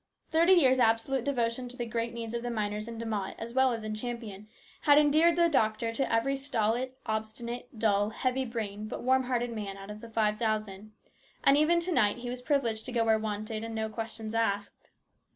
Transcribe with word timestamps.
Thirty 0.31 0.53
years' 0.53 0.79
absolute 0.79 1.23
devotion 1.23 1.69
to 1.69 1.77
the 1.77 1.85
great 1.85 2.11
needs 2.11 2.33
of 2.33 2.41
the 2.41 2.49
miners 2.49 2.87
in 2.87 2.97
De 2.97 3.05
Mott 3.05 3.35
as 3.37 3.53
well 3.53 3.71
as 3.71 3.83
in 3.83 3.93
Champion 3.93 4.47
had 4.81 4.97
endeared 4.97 5.35
the 5.35 5.47
doctor 5.47 5.91
to 5.93 6.11
every 6.11 6.35
stolid, 6.35 6.93
obstinate, 7.05 7.77
dull, 7.77 8.09
heavy 8.09 8.43
brained 8.43 8.89
but 8.89 9.03
warm 9.03 9.25
hearted 9.25 9.51
man 9.53 9.77
out 9.77 9.91
of 9.91 10.01
the 10.01 10.09
five 10.09 10.39
thousand, 10.39 10.91
and 11.43 11.55
even 11.55 11.79
to 11.81 11.91
night 11.91 12.17
he 12.17 12.31
was 12.31 12.41
privileged 12.41 12.83
to 12.87 12.91
go 12.91 13.05
where 13.05 13.19
wanted 13.19 13.63
and 13.63 13.75
no 13.75 13.89
questions 13.89 14.33
asked. 14.33 14.89